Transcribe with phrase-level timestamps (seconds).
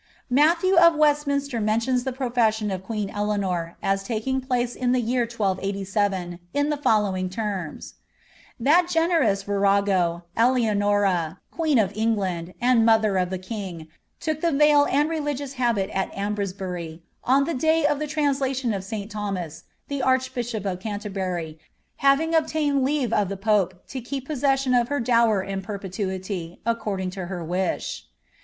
[0.31, 4.99] Uatthe w of Westminster mentions the profession of queen Eleanor as king place in the
[4.99, 7.93] year 1287, in the following terms:—
[8.61, 14.91] ^ That generous rago, £lianora, qneen of England, and mother of the king, took the dl
[14.91, 20.65] and religious habit at Ambresbury, on the day of the translation of: Thomas, the archbishop
[20.65, 21.59] of Canterbury,
[21.97, 27.11] having obtained leave of the ipe to keep possession of her dower in perpetuity, according
[27.11, 28.01] to her kh."